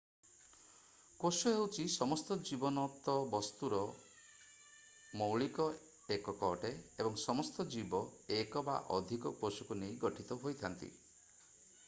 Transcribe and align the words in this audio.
କୋଷ 1.23 1.51
ହେଉଛି 1.55 1.83
ସମସ୍ତ 1.95 2.37
ଜୀବନତ 2.47 3.13
ବସ୍ତୁର 3.33 3.81
ମୌଳିକ 5.21 5.67
ଏକକ 6.17 6.49
ଅଟେ 6.55 6.71
ଏବଂ 7.03 7.19
ସମସ୍ତ 7.25 7.65
ଜୀବ 7.75 7.99
ଏକ 8.39 8.63
ବା 8.71 8.79
ଅଧିକ 8.97 9.33
କୋଷକୁ 9.43 9.77
ନେଇ 9.83 9.93
ଗଠିତ 10.07 10.39
ହୋଇଥାନ୍ତି 10.45 10.91